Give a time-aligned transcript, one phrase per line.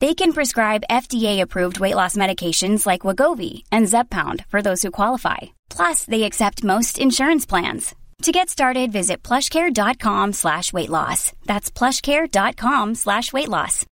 [0.00, 5.40] They can prescribe FDA-approved weight loss medications like Wagovi and Zepbound for those who qualify.
[5.70, 7.94] Plus, they accept most insurance plans.
[8.22, 11.32] To get started, visit plushcare.com slash weight loss.
[11.46, 13.86] That's plushcare.com slash weight loss.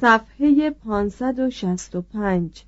[0.00, 2.64] صفحه 565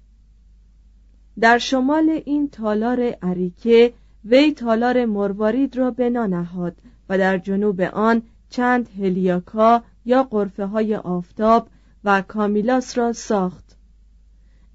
[1.40, 3.92] در شمال این تالار اریکه
[4.24, 6.76] وی تالار مروارید را بنا نهاد
[7.08, 11.67] و در جنوب آن چند هلیاکا یا قرفه های آفتاب
[12.03, 13.77] و کامیلاس را ساخت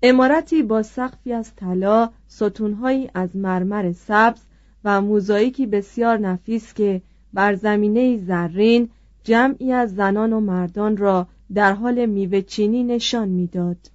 [0.03, 4.41] امارتی با سقفی از طلا ستونهایی از مرمر سبز
[4.85, 8.89] و موزاییکی بسیار نفیس که بر زمینه زرین
[9.25, 13.91] جمعی از زنان و مردان را در حال میوه چینی نشان می‌داد.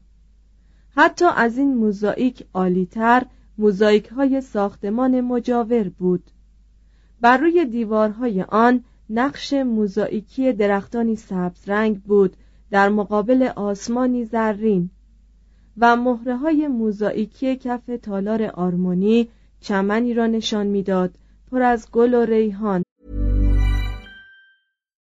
[0.95, 3.25] حتی از این موزاییک عالیتر
[3.57, 6.23] موزاییک های ساختمان مجاور بود.
[7.21, 8.83] بر روی دیوارهای آن
[9.13, 12.37] نقش موزاییکی درختانی سبز رنگ بود
[12.71, 14.89] در مقابل آسمانی زرین
[15.77, 19.27] و مهره های موزاییکی کف تالار آرمونی
[19.59, 21.15] چمنی را نشان می‌داد
[21.51, 22.83] پر از گل و ریحان.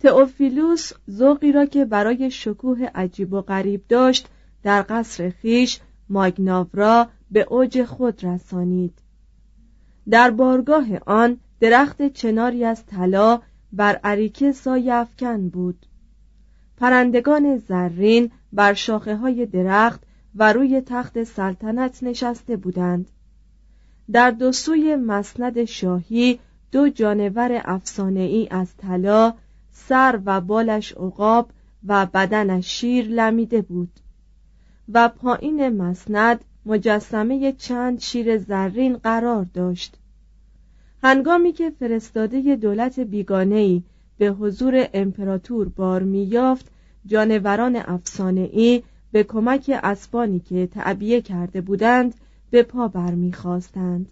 [0.00, 4.28] تئوفیلوس ذوقی را که برای شکوه عجیب و غریب داشت
[4.62, 8.98] در قصر خیش ماگناورا به اوج خود رسانید.
[10.10, 13.40] در بارگاه آن درخت چناری از طلا
[13.72, 15.86] بر عریکه سایه افکن بود.
[16.76, 20.02] پرندگان زرین بر شاخه های درخت
[20.34, 23.10] و روی تخت سلطنت نشسته بودند.
[24.12, 26.38] در دو سوی مسند شاهی
[26.72, 29.34] دو جانور افسانه‌ای از طلا
[29.76, 31.50] سر و بالش عقاب
[31.86, 33.90] و بدنش شیر لمیده بود
[34.92, 39.98] و پایین مسند مجسمه چند شیر زرین قرار داشت.
[41.02, 43.82] هنگامی که فرستاده دولت بیگانه‌ای
[44.18, 46.70] به حضور امپراتور بار میافت
[47.06, 48.82] جانوران افسانه‌ای
[49.12, 52.14] به کمک اسبانی که تعبیه کرده بودند
[52.50, 54.08] به پا برمیخواستند.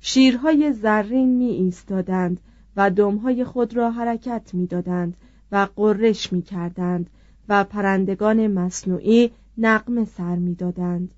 [0.00, 2.40] شیرهای زرین می ایستادند
[2.78, 5.16] و دمهای خود را حرکت می‌دادند
[5.52, 7.10] و قررش می کردند
[7.48, 11.14] و پرندگان مصنوعی نقمه سر می‌دادند.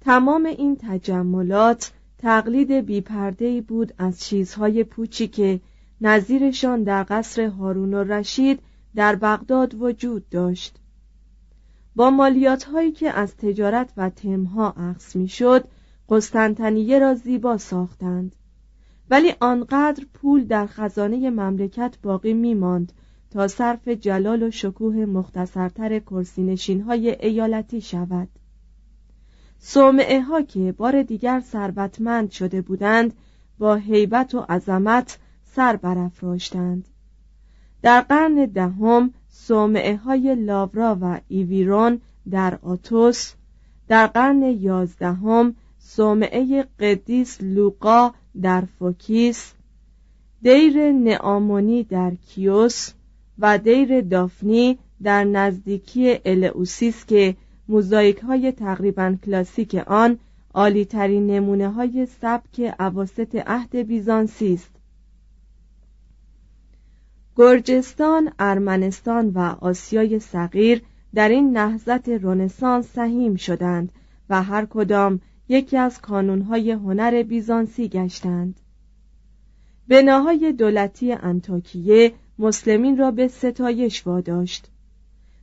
[0.00, 5.60] تمام این تجملات تقلید بیپردهی بود از چیزهای پوچی که
[6.00, 8.60] نظیرشان در قصر هارون و رشید
[8.94, 10.78] در بغداد وجود داشت.
[11.96, 15.68] با مالیات هایی که از تجارت و تمها عکس می‌شد
[16.08, 18.36] قسطنطنیه را زیبا ساختند.
[19.10, 22.92] ولی آنقدر پول در خزانه مملکت باقی میماند
[23.30, 28.28] تا صرف جلال و شکوه مختصرتر کرسینشین های ایالتی شود.
[29.58, 33.12] سومعه ها که بار دیگر ثروتمند شده بودند
[33.58, 36.88] با هیبت و عظمت سر برافراشتند.
[37.82, 43.32] در قرن دهم صومعه های لاورا و ایویرون در آتوس
[43.88, 48.10] در قرن یازدهم صومعه قدیس لوقا
[48.42, 49.52] در فوکیس
[50.42, 52.92] دیر نئامونی در کیوس
[53.38, 57.36] و دیر دافنی در نزدیکی الئوسیس که
[57.68, 60.18] موزاییک های تقریبا کلاسیک آن
[60.54, 64.70] عالی ترین نمونه های سبک عواست عهد بیزانسی است.
[67.36, 70.82] گرجستان، ارمنستان و آسیای صغیر
[71.14, 73.92] در این نهضت رنسانس سهیم شدند
[74.30, 78.60] و هر کدام یکی از کانونهای هنر بیزانسی گشتند.
[79.88, 84.70] بناهای دولتی انتاکیه مسلمین را به ستایش واداشت.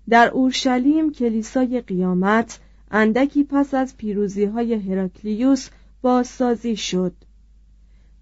[0.10, 2.60] در اورشلیم کلیسای قیامت
[2.92, 5.70] اندکی پس از پیروزی های هراکلیوس
[6.02, 7.14] بازسازی شد.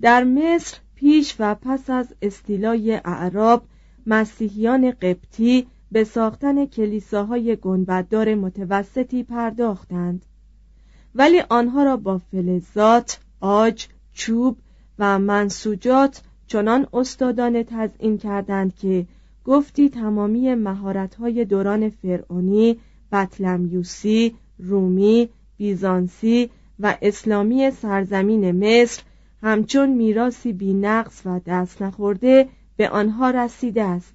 [0.02, 3.64] در مصر پیش و پس از استیلای اعراب
[4.06, 10.26] مسیحیان قبطی به ساختن کلیساهای گنبددار متوسطی پرداختند.
[11.16, 14.58] ولی آنها را با فلزات، آج، چوب
[15.00, 19.06] و منسوجات چنان استادانه تزئین کردند که
[19.46, 22.80] گفتی تمامی مهارت‌های دوران فرعونی،
[23.12, 29.02] بطلمیوسی، رومی، بیزانسی و اسلامی سرزمین مصر
[29.44, 34.14] همچون میراسی بینقص و دست نخورده به آنها رسیده است.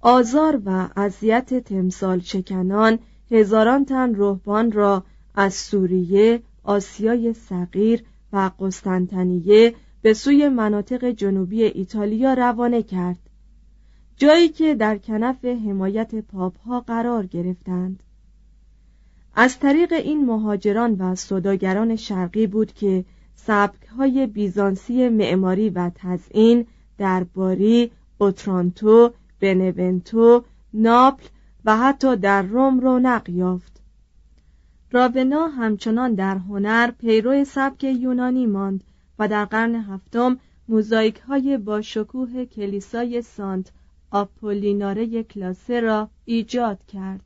[0.00, 2.98] آزار و اذیت تمثال شکنان
[3.30, 12.34] هزاران تن رهبان را از سوریه، آسیای صغیر و قسطنطنیه به سوی مناطق جنوبی ایتالیا
[12.34, 13.18] روانه کرد.
[14.16, 18.02] جایی که در کنف حمایت پاپ ها قرار گرفتند.
[19.34, 26.66] از طریق این مهاجران و صداگران شرقی بود که سبک های بیزانسی معماری و تزئین
[26.98, 30.44] در باری، اوترانتو، بنونتو،
[30.74, 31.26] ناپل
[31.66, 33.80] و حتی در روم رونق یافت.
[34.90, 38.84] راونا همچنان در هنر پیرو سبک یونانی ماند
[39.18, 43.72] و در قرن هفتم موزاییک های با شکوه کلیسای سانت
[44.10, 47.20] آپولیناره کلاسه را ایجاد کرد.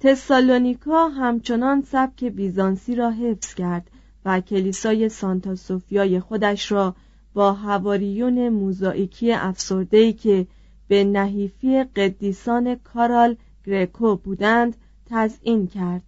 [0.00, 3.90] تسالونیکا همچنان سبک بیزانسی را حفظ کرد
[4.24, 6.94] و کلیسای سانتا سوفیای خودش را
[7.34, 10.46] با هواریون موزاییکی افسرده‌ای که
[10.88, 13.36] به نحیفی قدیسان کارال
[13.66, 14.76] گریکو بودند
[15.06, 16.02] تزئین کرد.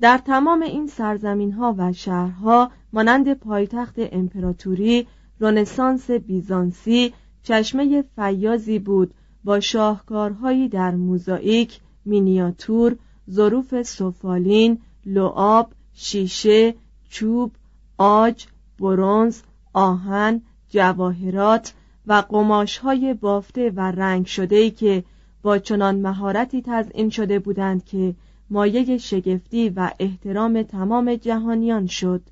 [0.00, 5.06] در تمام این سرزمین ها و شهرها مانند پایتخت امپراتوری
[5.40, 7.12] رنسانس بیزانسی
[7.42, 9.14] چشمه فیازی بود
[9.44, 12.96] با شاهکارهایی در موزاییک مینیاتور
[13.30, 16.74] ظروف سفالین لعاب شیشه
[17.10, 17.52] چوب
[17.98, 18.46] آج
[18.78, 21.74] برونز آهن جواهرات
[22.06, 25.04] و قماشهای بافته و رنگ شده که
[25.42, 28.14] با چنان مهارتی تزئین شده بودند که
[28.50, 32.22] مایه شگفتی و احترام تمام جهانیان شد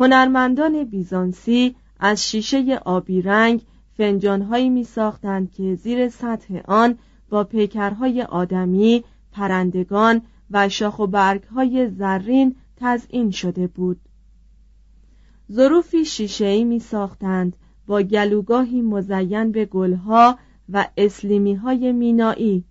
[0.00, 3.62] هنرمندان بیزانسی از شیشه آبی رنگ
[3.96, 6.98] فنجانهایی می ساختند که زیر سطح آن
[7.28, 14.00] با پیکرهای آدمی، پرندگان و شاخ و برگهای زرین تزئین شده بود.
[15.52, 17.56] ظروفی شیشه‌ای می ساختند
[17.90, 22.64] با گلوگاهی مزین به گلها و اسلیمی های مینایی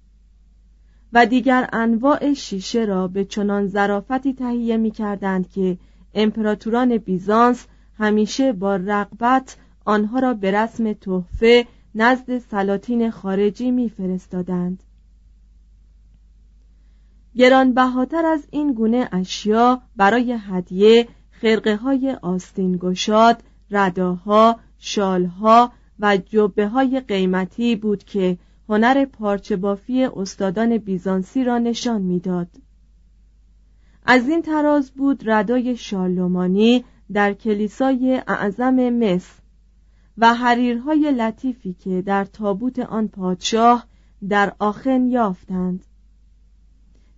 [1.13, 5.77] و دیگر انواع شیشه را به چنان ظرافتی تهیه می کردند که
[6.13, 14.83] امپراتوران بیزانس همیشه با رغبت آنها را به رسم تحفه نزد سلاطین خارجی میفرستادند.
[17.35, 26.67] گرانبهاتر از این گونه اشیا برای هدیه خرقه های آستین گشاد، رداها، شالها و جبه
[26.67, 28.37] های قیمتی بود که
[28.69, 32.47] هنر پارچه بافی استادان بیزانسی را نشان می‌داد.
[34.05, 39.39] از این تراز بود ردای شارلومانی در کلیسای اعظم مصر
[40.17, 43.85] و حریرهای لطیفی که در تابوت آن پادشاه
[44.29, 45.85] در آخن یافتند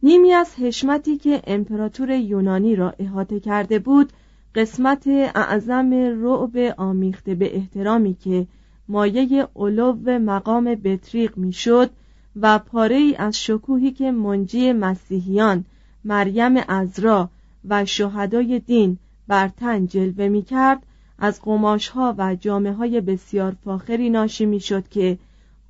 [0.03, 4.13] نیمی از حشمتی که امپراتور یونانی را احاطه کرده بود
[4.55, 8.47] قسمت اعظم رعب آمیخته به احترامی که
[8.87, 11.89] مایه علو مقام بطریق می‌شد
[12.35, 15.65] و پاره ای از شکوهی که منجی مسیحیان
[16.03, 17.29] مریم ازرا
[17.69, 20.83] و شهدای دین بر تن جلوه می کرد
[21.19, 25.17] از قماش ها و جامعه های بسیار فاخری ناشی می شد که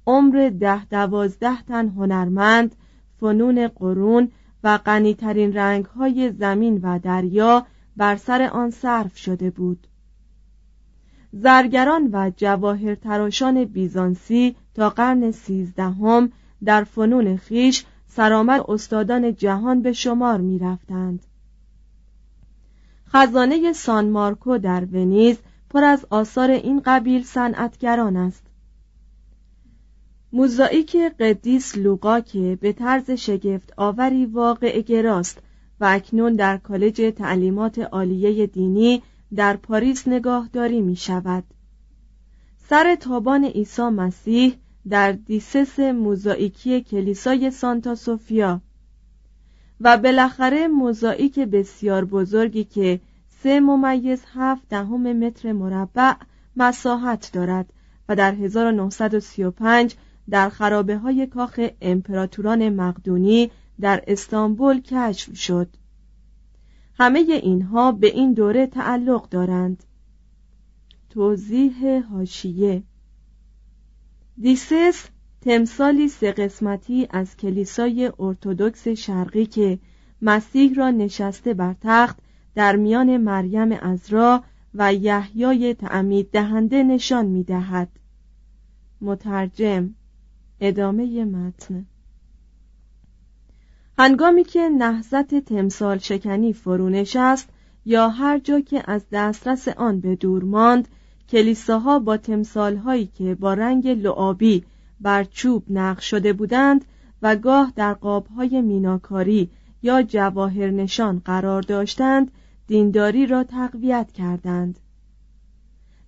[0.07, 2.75] عمر ده دوازده تن هنرمند
[3.19, 4.31] فنون قرون
[4.63, 7.65] و غنیترین رنگ های زمین و دریا
[7.97, 9.87] بر سر آن صرف شده بود
[11.33, 16.31] زرگران و جواهر تراشان بیزانسی تا قرن سیزدهم
[16.63, 21.25] در فنون خیش سرآمد استادان جهان به شمار می رفتند.
[23.07, 25.37] خزانه سان مارکو در ونیز
[25.69, 28.43] پر از آثار این قبیل صنعتگران است
[30.33, 35.41] موزاییک قدیس لوقا که به طرز شگفت آوری واقع گراست
[35.81, 39.01] و اکنون در کالج تعلیمات عالیه دینی
[39.35, 41.43] در پاریس نگاهداری می شود
[42.69, 44.53] سر تابان عیسی مسیح
[44.89, 48.61] در دیسس موزاییکی کلیسای سانتا سوفیا.
[49.81, 52.99] و بالاخره موزاییک بسیار بزرگی که
[53.43, 56.13] سه ممیز هفت دهم متر مربع
[56.55, 57.73] مساحت دارد
[58.09, 59.95] و در 1935
[60.29, 65.69] در خرابه های کاخ امپراتوران مقدونی در استانبول کشف شد.
[66.93, 69.83] همه اینها به این دوره تعلق دارند.
[71.09, 72.83] توضیح هاشیه
[74.37, 75.05] دیسس
[75.41, 79.79] تمثالی سه قسمتی از کلیسای ارتودکس شرقی که
[80.21, 82.17] مسیح را نشسته بر تخت
[82.55, 87.89] در میان مریم ازرا و یحیای تعمید دهنده نشان می دهد.
[89.01, 89.95] مترجم.
[90.59, 91.85] ادامه متن.
[94.01, 97.49] هنگامی که نهضت تمثال شکنی فرونش است
[97.85, 100.87] یا هر جا که از دسترس آن به دور ماند
[101.29, 104.63] کلیساها با تمثالهایی که با رنگ لعابی
[105.01, 106.85] بر چوب نقش شده بودند
[107.21, 109.49] و گاه در قابهای میناکاری
[109.83, 112.31] یا جواهر نشان قرار داشتند
[112.67, 114.79] دینداری را تقویت کردند.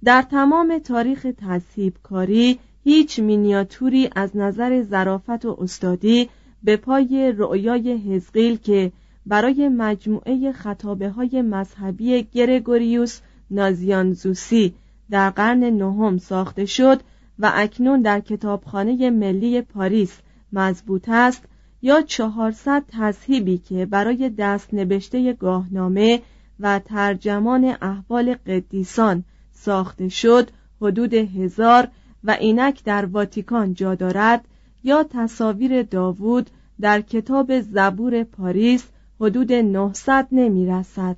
[0.03, 6.29] در تمام تاریخ تصیب کاری هیچ مینیاتوری از نظر ظرافت و استادی
[6.63, 8.91] به پای رؤیای هزقیل که
[9.25, 13.19] برای مجموعه خطابه های مذهبی گرگوریوس
[13.51, 14.73] نازیانزوسی
[15.09, 17.01] در قرن نهم ساخته شد
[17.39, 20.19] و اکنون در کتابخانه ملی پاریس
[20.53, 21.43] مضبوط است
[21.81, 26.21] یا چهارصد تصهیبی که برای دست نبشته گاهنامه
[26.59, 30.49] و ترجمان احوال قدیسان ساخته شد
[30.81, 31.87] حدود هزار
[32.23, 34.45] و اینک در واتیکان جا دارد
[34.83, 36.49] یا تصاویر داوود
[36.81, 38.83] در کتاب زبور پاریس
[39.19, 41.17] حدود 900 نمی رسد.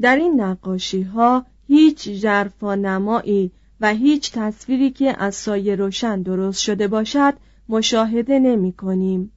[0.00, 6.62] در این نقاشی ها هیچ جرفا نمایی و هیچ تصویری که از سایه روشن درست
[6.62, 7.34] شده باشد
[7.68, 9.32] مشاهده نمی کنیم.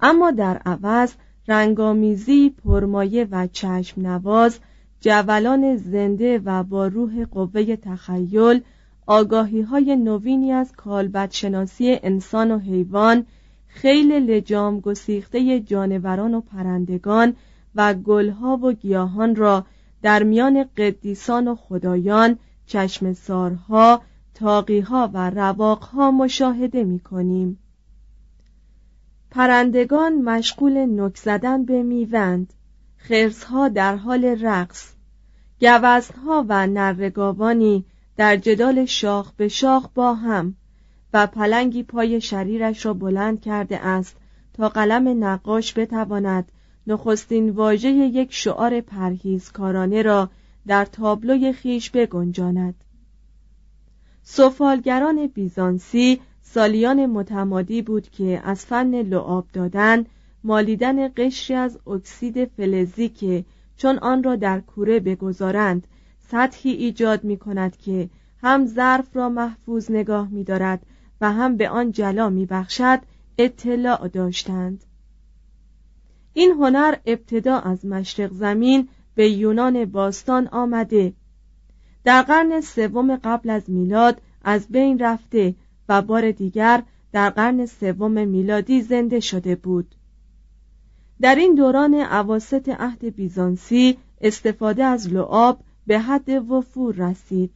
[0.00, 1.12] اما در عوض
[1.48, 4.58] رنگامیزی پرمایه و چشم نواز
[5.00, 8.62] جولان زنده و با روح قوه تخیل
[9.10, 13.26] آگاهی های نوینی از کالبدشناسی انسان و حیوان
[13.66, 17.36] خیل لجام گسیخته جانوران و پرندگان
[17.74, 19.66] و گلها و گیاهان را
[20.02, 24.02] در میان قدیسان و خدایان چشم سارها
[24.34, 27.58] تاقیها و رواقها مشاهده می کنیم.
[29.30, 32.52] پرندگان مشغول نک زدن به میوند
[32.96, 34.92] خرسها در حال رقص
[35.60, 37.84] گوزنها و نرگاوانی
[38.20, 40.54] در جدال شاخ به شاخ با هم
[41.12, 44.16] و پلنگی پای شریرش را بلند کرده است
[44.52, 46.52] تا قلم نقاش بتواند
[46.86, 50.30] نخستین واژه یک شعار پرهیزکارانه را
[50.66, 52.74] در تابلوی خیش بگنجاند.
[54.22, 60.04] سفالگران بیزانسی سالیان متمادی بود که از فن لعاب دادن
[60.44, 63.44] مالیدن قشری از اکسید فلزی که
[63.76, 65.86] چون آن را در کوره بگذارند
[66.30, 68.10] سطحی ایجاد می کند که
[68.42, 70.86] هم ظرف را محفوظ نگاه می دارد
[71.20, 73.00] و هم به آن جلا می بخشد
[73.38, 74.84] اطلاع داشتند.
[76.32, 81.12] این هنر ابتدا از مشرق زمین به یونان باستان آمده.
[82.04, 85.54] در قرن سوم قبل از میلاد از بین رفته
[85.88, 86.82] و بار دیگر
[87.12, 89.94] در قرن سوم میلادی زنده شده بود.
[91.20, 95.60] در این دوران عواست عهد بیزانسی استفاده از لعاب
[95.90, 97.50] به حد وفور رسید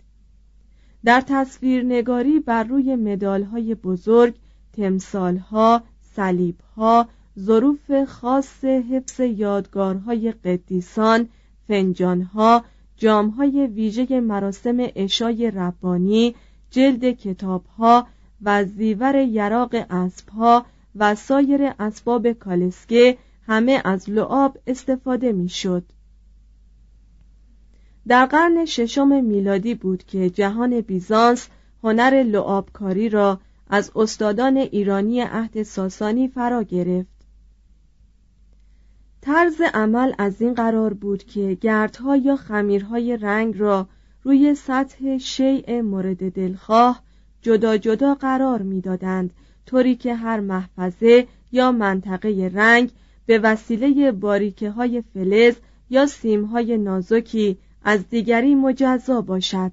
[1.05, 4.35] در تصویرنگاری بر روی مدالهای بزرگ
[4.73, 5.83] تمثالها
[6.17, 11.29] صلیبها ظروف خاص حفظ یادگارهای قدیسان
[11.69, 12.65] فنجانها
[12.97, 16.35] جامهای ویژه مراسم اشای ربانی
[16.71, 18.07] جلد کتابها
[18.43, 25.85] و زیور یراق اسبها و سایر اسباب کالسکه همه از لعاب استفاده می‌شد.
[28.09, 31.49] در قرن ششم میلادی بود که جهان بیزانس
[31.83, 37.15] هنر لعابکاری را از استادان ایرانی عهد ساسانی فرا گرفت.
[39.21, 43.89] طرز عمل از این قرار بود که گردها یا خمیرهای رنگ را
[44.23, 47.03] روی سطح شیء مورد دلخواه
[47.43, 49.31] جدا جدا قرار می‌دادند
[49.67, 52.91] طوری که هر محفظه یا منطقه رنگ
[53.27, 55.55] به وسیله باریکه های فلز
[55.91, 59.73] یا سیم های نازکی از دیگری مجزا باشد.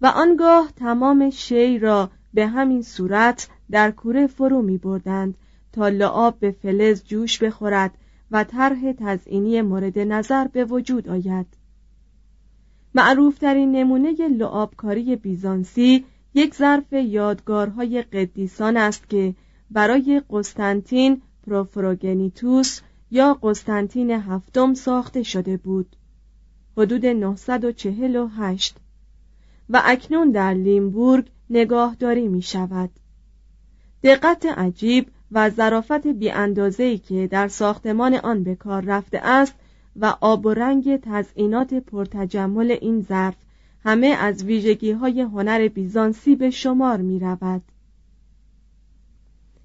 [0.00, 5.34] و آنگاه تمام شی را به همین صورت در کوره فرو می بردند
[5.72, 7.90] تا لعاب به فلز جوش بخورد
[8.30, 11.46] و طرح تزئینی مورد نظر به وجود آید.
[12.94, 19.34] معروفترین نمونه لعابکاری بیزانسی یک ظرف یادگارهای قدیسان است که
[19.70, 25.96] برای قسطنطین پروفروگنیتوس یا قسطنطین هفتم ساخته شده بود.
[26.76, 28.76] حدود 948
[29.70, 32.90] و اکنون در لیمبورگ نگاهداری می شود
[34.02, 39.54] دقت عجیب و ظرافت بیاندازه‌ای که در ساختمان آن به کار رفته است
[39.96, 43.36] و آب و رنگ تزئینات پرتجمل این ظرف
[43.84, 47.62] همه از ویژگی های هنر بیزانسی به شمار می رود.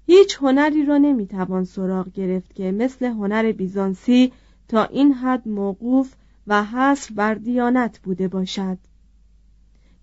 [0.06, 4.32] هیچ هنری را نمی توان سراغ گرفت که مثل هنر بیزانسی
[4.68, 6.14] تا این حد موقوف
[6.46, 8.78] و حصر بر دیانت بوده باشد.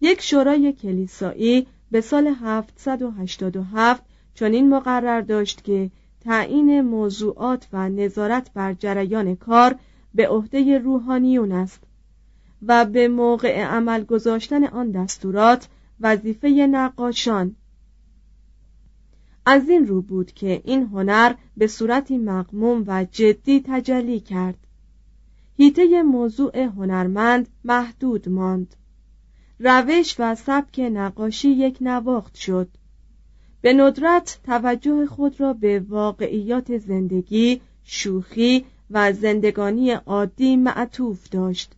[0.01, 4.03] یک شورای کلیسایی به سال 787
[4.33, 5.91] چنین مقرر داشت که
[6.21, 9.75] تعیین موضوعات و نظارت بر جریان کار
[10.15, 11.83] به عهده روحانیون است
[12.61, 15.67] و به موقع عمل گذاشتن آن دستورات
[15.99, 17.55] وظیفه نقاشان.
[19.45, 24.67] از این رو بود که این هنر به صورتی مقموم و جدی تجلی کرد.
[25.59, 28.75] هیته موضوع هنرمند محدود ماند.
[29.59, 32.69] روش و سبک نقاشی یک نواخت شد.
[33.61, 41.75] به ندرت توجه خود را به واقعیات زندگی شوخی و زندگانی عادی معطوف داشت.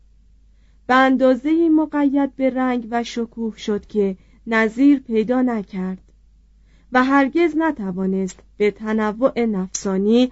[0.88, 4.18] به اندازه مقید به رنگ و شکوه شد که
[4.48, 6.12] نظیر پیدا نکرد
[6.92, 10.32] و هرگز نتوانست به تنوع نفسانی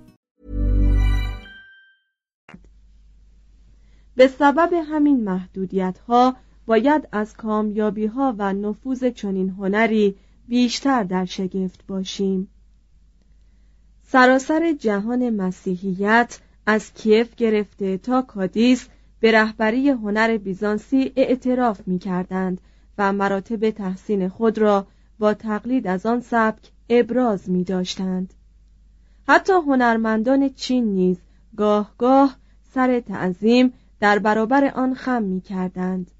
[4.21, 10.15] به سبب همین محدودیت ها باید از کامیابی ها و نفوذ چنین هنری
[10.47, 12.47] بیشتر در شگفت باشیم
[14.03, 18.87] سراسر جهان مسیحیت از کیف گرفته تا کادیس
[19.19, 22.61] به رهبری هنر بیزانسی اعتراف می کردند
[22.97, 24.87] و مراتب تحسین خود را
[25.19, 28.33] با تقلید از آن سبک ابراز می داشتند.
[29.27, 31.17] حتی هنرمندان چین نیز
[31.57, 32.37] گاه گاه
[32.73, 36.11] سر تعظیم در برابر آن خم می کردند.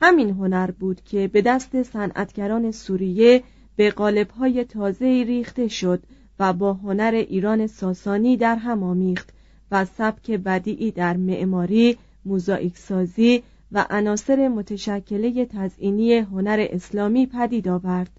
[0.00, 3.42] همین هنر بود که به دست صنعتگران سوریه
[3.76, 6.02] به قالب‌های تازه ریخته شد
[6.38, 9.28] و با هنر ایران ساسانی در هم آمیخت
[9.70, 18.10] و سبک بدیعی در معماری، موزاییک سازی و عناصر متشکله تزئینی هنر اسلامی پدید آورد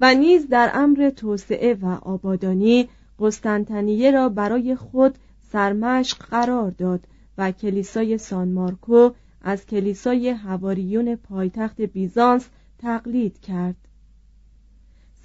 [0.00, 2.88] و نیز در امر توسعه و آبادانی
[3.18, 5.14] قسطنطنیه را برای خود
[5.52, 7.06] سرمشق قرار داد
[7.38, 13.76] و کلیسای سان مارکو از کلیسای هواریون پایتخت بیزانس تقلید کرد.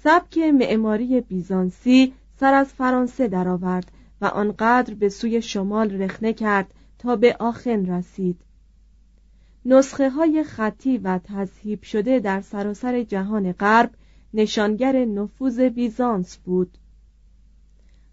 [0.04, 7.16] سبک معماری بیزانسی سر از فرانسه درآورد و آنقدر به سوی شمال رخنه کرد تا
[7.16, 8.40] به آخن رسید.
[9.64, 13.90] نسخه های خطی و تذهیب شده در سراسر جهان غرب
[14.34, 16.78] نشانگر نفوذ بیزانس بود.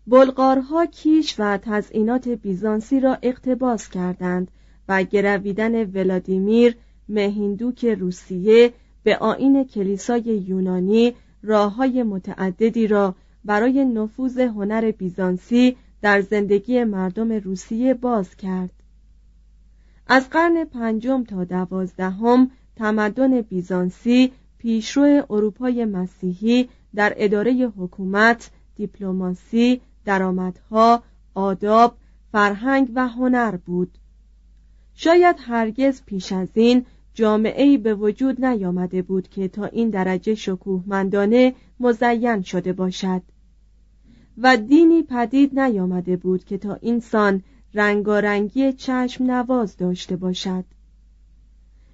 [0.08, 4.52] بلغارها کیش و تزئینات بیزانسی را اقتباس کردند
[4.88, 6.76] و گرویدن ولادیمیر
[7.10, 11.14] مهیندوک روسیه به آین کلیسای یونانی
[11.44, 13.16] راه های متعددی را
[13.46, 18.72] برای نفوذ هنر بیزانسی در زندگی مردم روسیه باز کرد.
[20.08, 31.04] از قرن پنجم تا دوازدهم تمدن بیزانسی پیشرو اروپای مسیحی در اداره حکومت، دیپلماسی، درآمدها،
[31.34, 31.98] آداب،
[32.32, 33.98] فرهنگ و هنر بود.
[34.94, 41.56] شاید هرگز پیش از این جامعه به وجود نیامده بود که تا این درجه شکوهمندانه
[41.80, 43.22] مزین شده باشد
[44.38, 50.66] و دینی پدید نیامده بود که تا اینسان رنگارنگی چشم نواز داشته باشد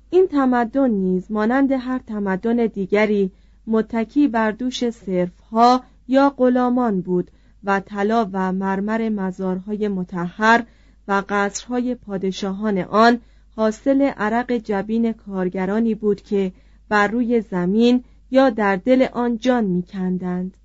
[0.09, 3.31] این تمدن نیز مانند هر تمدن دیگری
[3.67, 7.31] متکی بر دوش صرفها یا غلامان بود
[7.63, 10.63] و طلا و مرمر مزارهای متحر
[11.07, 13.19] و قصرهای پادشاهان آن
[13.55, 16.51] حاصل عرق جبین کارگرانی بود که
[16.89, 20.57] بر روی زمین یا در دل آن جان میکندند.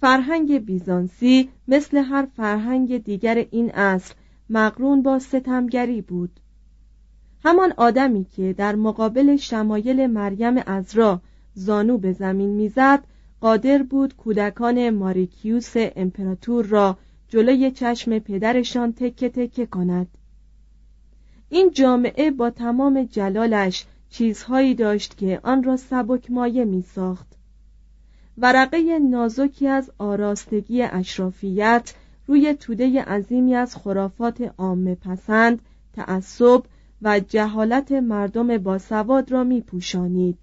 [0.00, 4.14] فرهنگ بیزانسی مثل هر فرهنگ دیگر این عصر
[4.50, 6.40] مقرون با ستمگری بود.
[7.44, 11.20] همان آدمی که در مقابل شمایل مریم ازرا
[11.54, 13.04] زانو به زمین می‌زد
[13.42, 20.08] قادر بود کودکان ماریکیوس امپراتور را جلوی چشم پدرشان تکه تکه کند.
[21.48, 27.26] این جامعه با تمام جلالش چیزهایی داشت که آن را سبک مایه می ساخت
[28.38, 31.94] ورقه نازکی از آراستگی اشرافیت
[32.26, 36.62] روی توده عظیمی از خرافات عامه پسند تعصب
[37.02, 40.38] و جهالت مردم باسواد را می پوشانید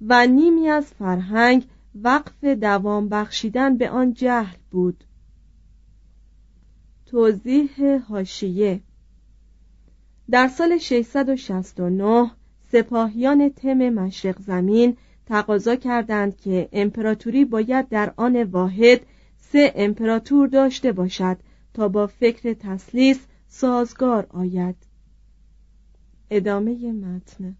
[0.00, 1.66] و نیمی از فرهنگ
[2.02, 5.04] وقف دوام بخشیدن به آن جهل بود.
[7.06, 8.80] توضیح هاشیه
[10.30, 12.30] در سال 669
[12.72, 19.00] سپاهیان تم مشرق زمین تقاضا کردند که امپراتوری باید در آن واحد
[19.38, 21.36] سه امپراتور داشته باشد
[21.74, 24.76] تا با فکر تسلیس سازگار آید.
[26.30, 27.56] ادامه متن.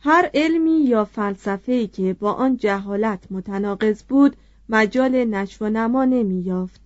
[0.00, 4.36] هر علمی یا فلسفه‌ای که با آن جهالت متناقض بود
[4.68, 6.80] مجال نشو و نما نمی‌یافت.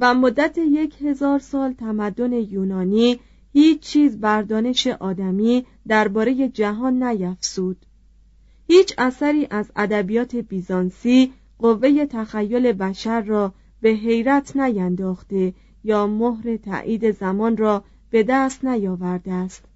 [0.00, 3.20] و مدت یک هزار سال تمدن یونانی
[3.52, 7.86] هیچ چیز بر دانش آدمی درباره جهان نیفسود
[8.66, 17.10] هیچ اثری از ادبیات بیزانسی قوه تخیل بشر را به حیرت نینداخته یا مهر تایید
[17.10, 19.67] زمان را به دست نیاورده است.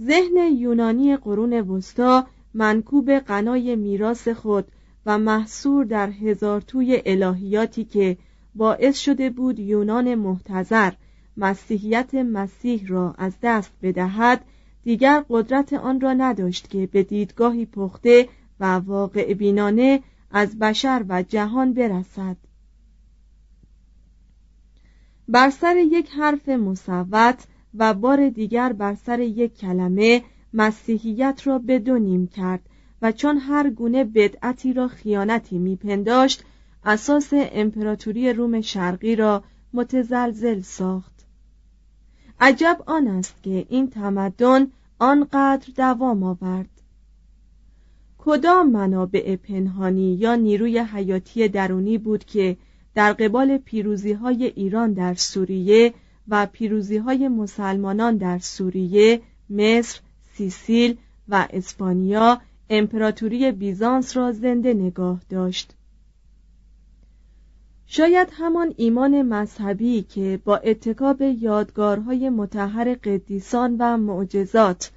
[0.00, 4.68] ذهن یونانی قرون وسطا منکوب غنای میراث خود
[5.06, 8.16] و محصور در هزار توی الهیاتی که
[8.54, 10.92] باعث شده بود یونان محتظر
[11.36, 14.44] مسیحیت مسیح را از دست بدهد
[14.82, 18.28] دیگر قدرت آن را نداشت که به دیدگاهی پخته
[18.60, 22.36] و واقع بینانه از بشر و جهان برسد.
[25.28, 27.46] بر سر یک حرف مصوت
[27.78, 32.60] و بار دیگر بر سر یک کلمه مسیحیت را به دو نیم کرد
[33.02, 36.44] و چون هر گونه بدعتی را خیانتی میپنداشت
[36.84, 41.26] اساس امپراتوری روم شرقی را متزلزل ساخت.
[42.40, 44.66] عجب آن است که این تمدن
[44.98, 46.68] آنقدر دوام آورد.
[48.18, 52.56] کدام منابع پنهانی یا نیروی حیاتی درونی بود که
[52.94, 55.94] در قبال پیروزی های ایران در سوریه
[56.28, 60.00] و پیروزی های مسلمانان در سوریه، مصر،
[60.34, 60.96] سیسیل
[61.28, 65.72] و اسپانیا امپراتوری بیزانس را زنده نگاه داشت.
[67.86, 74.90] شاید همان ایمان مذهبی که با اتکاب یادگارهای متحر قدیسان و معجزات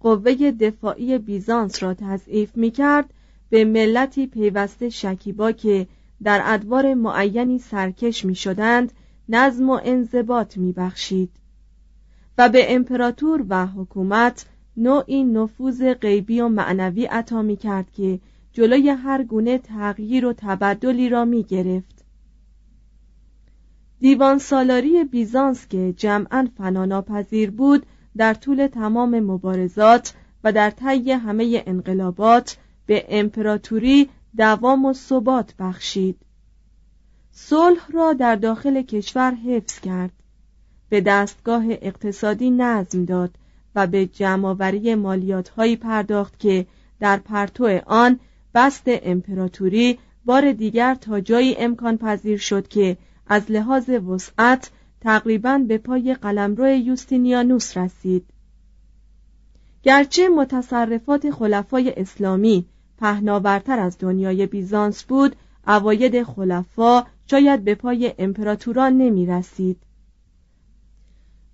[0.00, 3.10] قوه دفاعی بیزانس را تضعیف می کرد
[3.50, 5.86] به ملتی پیوسته شکیبا که
[6.22, 8.92] در ادوار معینی سرکش می شدند
[9.28, 11.30] نظم و انضباط می بخشید
[12.38, 18.20] و به امپراتور و حکومت نوعی نفوذ غیبی و معنوی عطا می کرد که
[18.52, 22.04] جلوی هر گونه تغییر و تبدلی را می گرفت
[24.00, 27.86] دیوان سالاری بیزانس که جمعا فناناپذیر بود
[28.16, 36.25] در طول تمام مبارزات و در طی همه انقلابات به امپراتوری دوام و ثبات بخشید.
[37.38, 40.10] صلح را در داخل کشور حفظ کرد.
[40.88, 43.30] به دستگاه اقتصادی نظم داد
[43.74, 46.66] و به جمعآوری مالیات هایی پرداخت که
[47.00, 48.20] در پرتو آن
[48.54, 52.96] بست امپراتوری بار دیگر تا جایی امکان پذیر شد که
[53.26, 54.70] از لحاظ وسعت
[55.00, 58.24] تقریبا به پای قلمرو یوستینیانوس رسید.
[59.82, 62.66] گرچه متصرفات خلفای اسلامی
[62.98, 69.76] پهناورتر از دنیای بیزانس بود اواید خلفا شاید به پای امپراتوران نمی رسید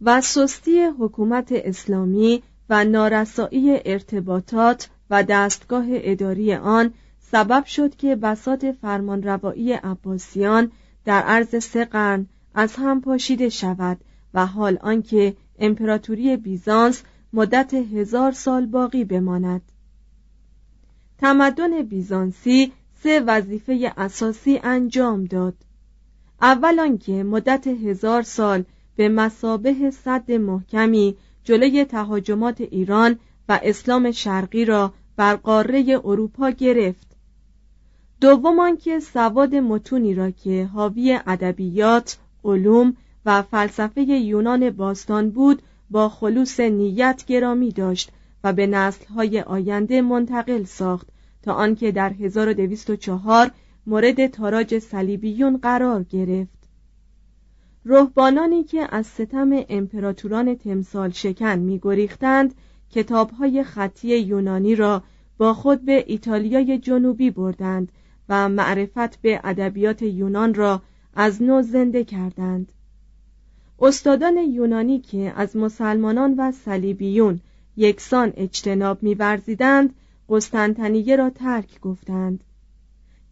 [0.02, 8.64] و سستی حکومت اسلامی و نارسایی ارتباطات و دستگاه اداری آن سبب شد که بساط
[8.64, 10.72] فرمانروایی عباسیان
[11.04, 13.98] در عرض سه قرن از هم پاشیده شود
[14.34, 19.62] و حال آنکه امپراتوری بیزانس مدت هزار سال باقی بماند.
[21.18, 22.72] تمدن بیزانسی
[23.02, 25.54] سه وظیفه اساسی انجام داد.
[26.42, 28.64] اول آنکه مدت هزار سال
[28.96, 37.06] به مسابه صد محکمی جلوی تهاجمات ایران و اسلام شرقی را بر قاره اروپا گرفت.
[38.20, 46.08] دوم آنکه سواد متونی را که حاوی ادبیات علوم و فلسفه یونان باستان بود با
[46.08, 48.10] خلوص نیت گرامی داشت
[48.44, 51.06] و به نسلهای آینده منتقل ساخت.
[51.42, 53.50] تا آنکه در 1204
[53.86, 56.68] مورد تاراج صلیبیون قرار گرفت.
[57.84, 62.54] روحبانانی که از ستم امپراتوران تمثال شکن میگریختند
[62.90, 65.02] کتابهای خطی یونانی را
[65.38, 67.92] با خود به ایتالیای جنوبی بردند
[68.28, 70.82] و معرفت به ادبیات یونان را
[71.14, 72.72] از نو زنده کردند.
[73.80, 77.40] استادان یونانی که از مسلمانان و صلیبیون
[77.76, 79.94] یکسان اجتناب می‌ورزیدند
[80.32, 82.44] قسطنطنیه را ترک گفتند.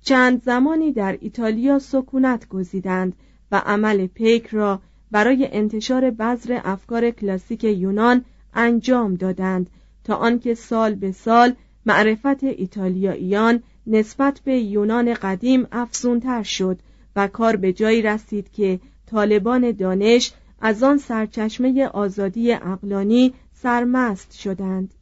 [0.01, 3.13] چند زمانی در ایتالیا سکونت گزیدند
[3.53, 9.71] و عمل پیک را برای انتشار بذر افکار کلاسیک یونان انجام دادند
[10.05, 11.55] تا آنکه سال به سال
[11.87, 16.79] معرفت ایتالیاییان نسبت به یونان قدیم افزونتر شد
[17.17, 24.95] و کار به جایی رسید که طالبان دانش از آن سرچشمه آزادی اقلانی سرمست شدند.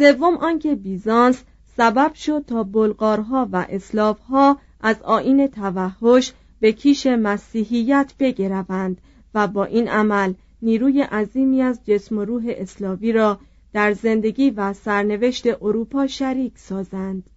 [0.00, 1.44] سوم آنکه بیزانس
[1.76, 9.00] سبب شد تا بلغارها و اسلافها از آین توحش به کیش مسیحیت بگروند
[9.34, 13.40] و با این عمل نیروی عظیمی از جسم و روح اسلاوی را
[13.72, 17.30] در زندگی و سرنوشت اروپا شریک سازند.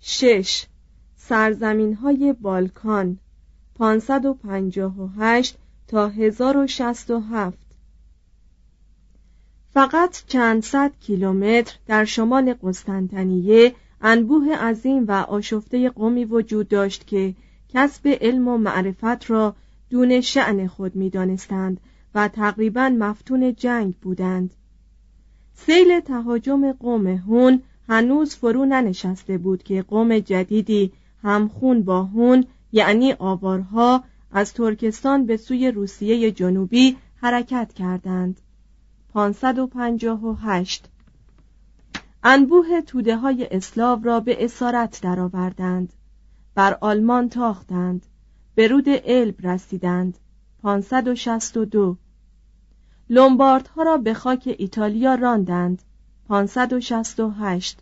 [0.00, 0.66] شش.
[1.16, 3.18] سرزمین های بالکان
[3.74, 7.58] 558 تا 1067
[9.74, 17.34] فقط چند صد کیلومتر در شمال قسطنطنیه انبوه عظیم و آشفته قومی وجود داشت که
[17.68, 19.54] کسب علم و معرفت را
[19.90, 21.80] دون شعن خود می دانستند
[22.14, 24.54] و تقریبا مفتون جنگ بودند.
[25.54, 33.12] سیل تهاجم قوم هون هنوز فرو ننشسته بود که قوم جدیدی همخون با هون یعنی
[33.12, 38.40] آوارها از ترکستان به سوی روسیه جنوبی حرکت کردند.
[39.14, 40.84] 558
[42.22, 45.92] انبوه توده های اسلاو را به اسارت درآوردند.
[46.54, 48.06] بر آلمان تاختند.
[48.54, 50.18] به رود الب رسیدند.
[50.62, 51.96] 562
[53.10, 55.82] لومباردها را به خاک ایتالیا راندند.
[56.28, 57.78] 568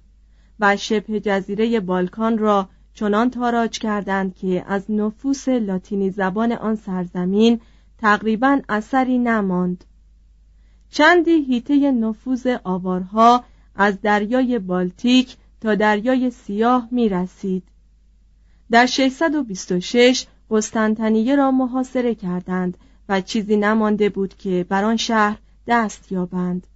[0.60, 7.60] و شبه جزیره بالکان را چنان تاراج کردند که از نفوس لاتینی زبان آن سرزمین
[7.98, 9.84] تقریبا اثری نماند.
[10.90, 17.62] چندی هیته نفوذ آوارها از دریای بالتیک تا دریای سیاه می رسید.
[18.70, 26.12] در 626 قسطنطنیه را محاصره کردند و چیزی نمانده بود که بر آن شهر دست
[26.12, 26.66] یابند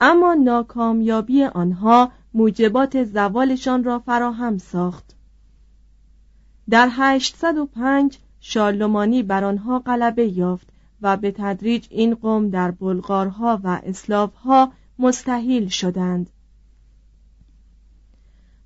[0.00, 5.14] اما ناکامیابی آنها موجبات زوالشان را فراهم ساخت
[6.70, 10.68] در 805 شارلمانی بر آنها غلبه یافت
[11.02, 16.30] و به تدریج این قوم در بلغارها و اسلافها مستحیل شدند.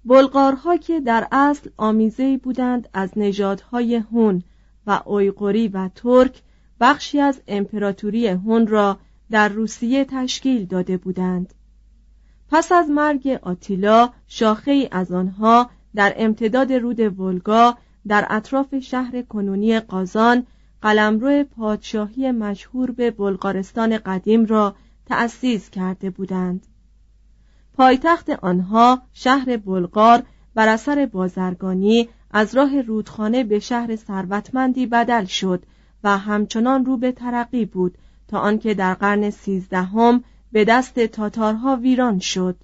[0.04, 4.42] بلغارها که در اصل آمیزه بودند از نژادهای هون
[4.86, 6.42] و اویغوری و ترک
[6.80, 8.98] بخشی از امپراتوری هون را
[9.30, 11.54] در روسیه تشکیل داده بودند.
[12.50, 19.80] پس از مرگ آتیلا شاخه از آنها در امتداد رود ولگا در اطراف شهر کنونی
[19.80, 20.46] قازان
[20.82, 24.74] قلمرو پادشاهی مشهور به بلغارستان قدیم را
[25.06, 26.66] تأسیس کرده بودند.
[27.72, 30.22] پایتخت آنها شهر بلغار
[30.54, 35.62] بر اثر بازرگانی از راه رودخانه به شهر ثروتمندی بدل شد
[36.04, 42.18] و همچنان رو به ترقی بود تا آنکه در قرن سیزدهم به دست تاتارها ویران
[42.18, 42.56] شد.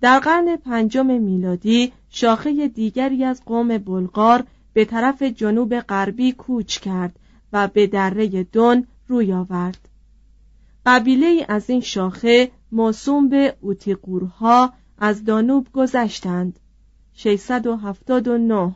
[0.00, 7.18] در قرن پنجم میلادی شاخه دیگری از قوم بلغار به طرف جنوب غربی کوچ کرد
[7.52, 9.88] و به دره دون روی آورد.
[10.86, 16.58] قبیله از این شاخه موسوم به اوتیقورها از دانوب گذشتند.
[17.12, 18.74] 679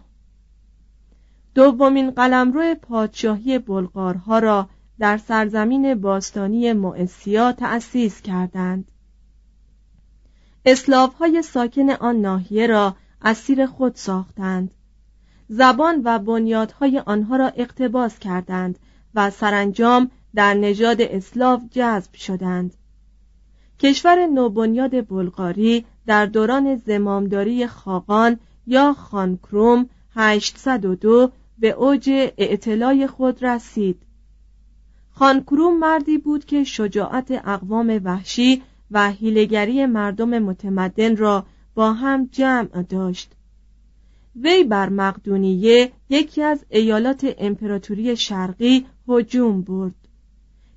[1.55, 8.91] دومین قلمرو پادشاهی بلغارها را در سرزمین باستانی مؤسیا تأسیس کردند.
[10.65, 14.71] اسلاف های ساکن آن ناحیه را اسیر خود ساختند.
[15.49, 18.79] زبان و بنیادهای آنها را اقتباس کردند
[19.15, 22.75] و سرانجام در نژاد اسلاف جذب شدند.
[23.79, 34.03] کشور نوبنیاد بلغاری در دوران زمامداری خاقان یا خانکروم 802 به اوج اعتلای خود رسید.
[35.11, 42.83] خانکروم مردی بود که شجاعت اقوام وحشی و هیلگری مردم متمدن را با هم جمع
[42.83, 43.35] داشت.
[44.43, 49.95] وی بر مقدونیه یکی از ایالات امپراتوری شرقی هجوم برد.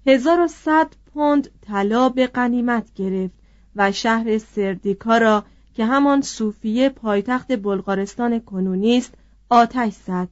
[0.08, 3.34] 1100 پوند طلا به قنیمت گرفت
[3.76, 9.13] و شهر سردیکا را که همان صوفیه پایتخت بلغارستان کنونی است
[9.50, 10.30] آتش زد.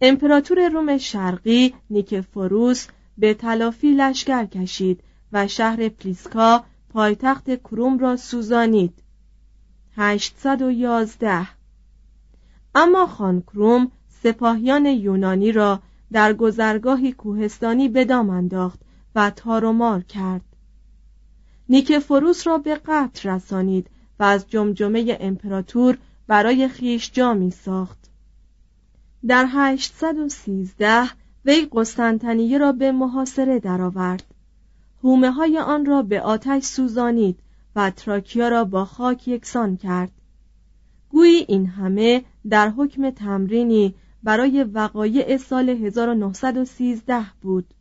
[0.00, 2.86] امپراتور روم شرقی نیکفوروس
[3.18, 5.00] به تلافی لشکر کشید
[5.32, 9.02] و شهر پلیسکا پایتخت کروم را سوزانید.
[9.96, 11.61] 811
[12.74, 15.80] اما خانکروم سپاهیان یونانی را
[16.12, 18.80] در گذرگاهی کوهستانی به دام انداخت
[19.14, 20.44] و تارومار کرد.
[21.68, 23.86] نیکفوروس را به قتل رسانید
[24.18, 28.10] و از جمجمه امپراتور برای خیش جامی ساخت
[29.26, 31.08] در 813
[31.44, 34.34] وی قسطنطنیه را به محاصره درآورد.
[35.02, 37.38] هومه های آن را به آتش سوزانید
[37.76, 40.10] و تراکیا را با خاک یکسان کرد.
[41.12, 47.74] گویی این همه در حکم تمرینی برای وقایع سال 1913 بود.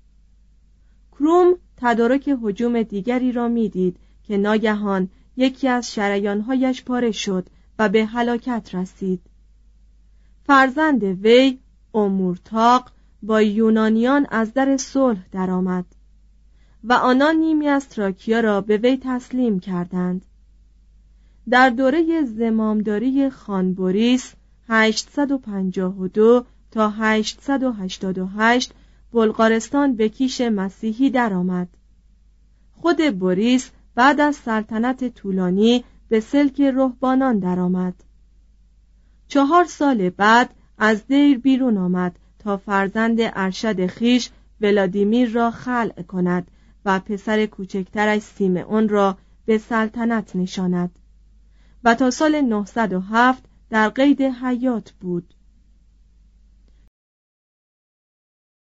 [1.11, 7.47] کروم تدارک حجوم دیگری را می‌دید که ناگهان یکی از شریانهایش پاره شد
[7.79, 9.21] و به هلاکت رسید.
[10.43, 11.59] فرزند وی
[11.93, 12.91] امورتاق
[13.23, 15.85] با یونانیان از در صلح درآمد
[16.83, 20.25] و آنان نیمی از تراکیا را به وی تسلیم کردند.
[21.49, 24.33] در دوره زمامداری خان بوریس
[24.67, 28.73] 852 تا 888
[29.13, 31.67] بلغارستان به کیش مسیحی درآمد.
[32.71, 37.93] خود بوریس بعد از سلطنت طولانی به سلک رهبانان درآمد.
[39.27, 44.29] چهار سال بعد از دیر بیرون آمد تا فرزند ارشد خیش
[44.61, 46.51] ولادیمیر را خلع کند
[46.85, 50.91] و پسر کوچکترش سیمئون را به سلطنت نشاند
[51.83, 55.33] و تا سال 907 در قید حیات بود.